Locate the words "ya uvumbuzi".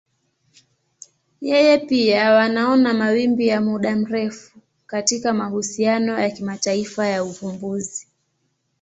7.07-8.07